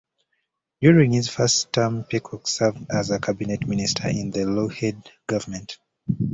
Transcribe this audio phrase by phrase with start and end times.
[0.81, 5.77] During his first term Peacock served as a cabinet minister in the Lougheed government.